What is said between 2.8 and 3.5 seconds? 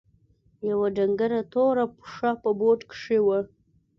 کښې وه.